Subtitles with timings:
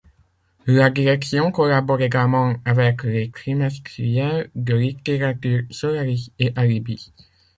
[0.65, 7.11] La direction collabore également avec les trimestriels de littérature Solaris et Alibis.